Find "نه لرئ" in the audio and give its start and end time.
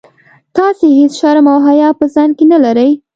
2.51-2.89